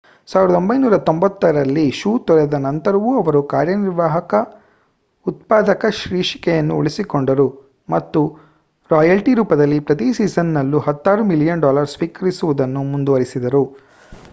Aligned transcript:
1993 0.29 1.49
ರಲ್ಲಿ 1.57 1.83
ಶೋ 1.91 2.11
ತೊರೆದ 2.19 2.55
ನಂತರವೂ 2.63 3.09
ಅವರು 3.19 3.41
ಕಾರ್ಯನಿರ್ವಾಹಕ 3.43 4.33
ಉತ್ಪಾದಕ 5.25 5.91
ಶೀರ್ಷಿಕೆಯನ್ನು 5.99 6.77
ಉಳಿಸಿಕೊಂಡರು 6.77 7.47
ಮತ್ತು 7.89 8.23
ರಾಯಲ್ಟಿ 8.89 9.33
ರೂಪದಲ್ಲಿ 9.33 9.79
ಪ್ರತಿ 9.81 10.09
ಸೀಸನ್‌ನಲ್ಲೂ 10.13 10.79
ಹತ್ತಾರು 10.81 11.25
ಮಿಲಿಯನ್ 11.25 11.61
ಡಾಲರ್ 11.61 11.93
ಸ್ವೀಕರಿಸುವುದನ್ನು 11.95 12.83
ಮುಂದುವರಿಸಿದರು 12.91 13.63